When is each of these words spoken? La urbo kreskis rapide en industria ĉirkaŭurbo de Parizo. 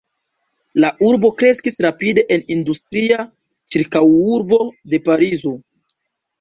La 0.83 0.89
urbo 1.07 1.29
kreskis 1.41 1.77
rapide 1.87 2.25
en 2.37 2.47
industria 2.57 3.29
ĉirkaŭurbo 3.77 4.63
de 4.95 5.05
Parizo. 5.07 5.57